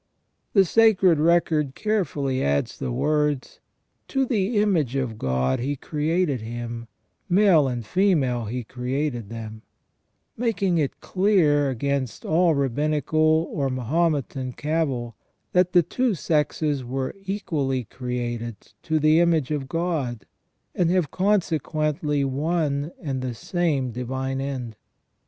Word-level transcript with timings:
The 0.53 0.65
Sacred 0.65 1.19
Record 1.19 1.75
carefully 1.75 2.41
adds 2.43 2.79
the 2.79 2.91
words:" 2.91 3.59
To 4.07 4.25
the 4.25 4.57
image 4.57 4.95
of 4.95 5.19
God 5.19 5.59
He 5.59 5.75
created 5.75 6.41
him, 6.41 6.87
male 7.29 7.67
and 7.67 7.85
female 7.85 8.45
He 8.45 8.63
created 8.63 9.29
them"; 9.29 9.61
making 10.37 10.79
it 10.79 11.01
clear 11.01 11.69
against 11.69 12.25
all 12.25 12.55
Rabbinical 12.55 13.47
or 13.51 13.69
Mahometan 13.69 14.53
cavil, 14.53 15.15
that 15.51 15.71
the 15.73 15.83
two 15.83 16.15
sexes 16.15 16.83
were 16.83 17.13
equally 17.27 17.83
created 17.83 18.55
to 18.81 18.97
the 18.97 19.19
image 19.19 19.51
of 19.51 19.69
God, 19.69 20.25
and 20.73 20.89
have 20.89 21.11
consequently 21.11 22.23
one 22.25 22.91
and 23.03 23.21
the 23.21 23.35
same 23.35 23.91
divine 23.91 24.41
end. 24.41 24.77